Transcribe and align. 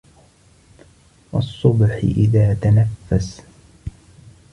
والصبح 1.31 1.91
إذا 2.01 2.53
تنفس 2.61 3.41